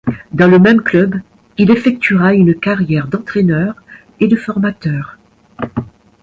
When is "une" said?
2.33-2.55